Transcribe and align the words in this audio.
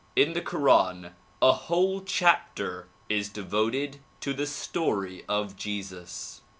In 0.15 0.33
the 0.33 0.41
koran 0.41 1.11
a 1.43 1.51
whole 1.51 2.01
chapter 2.01 2.87
is 3.07 3.29
devoted 3.29 3.99
to 4.21 4.33
the 4.33 4.47
story 4.47 5.23
of 5.29 5.55
Jesus. 5.55 6.41